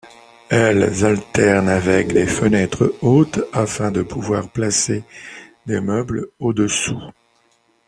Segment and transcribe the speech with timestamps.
[0.49, 5.03] Elles alternent avec des fenêtres hautes afin de pouvoir placer
[5.67, 6.97] des meubles au-dessous.